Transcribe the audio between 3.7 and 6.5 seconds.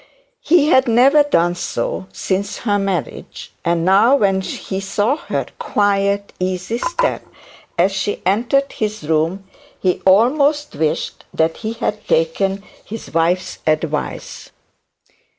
now, when he saw her quiet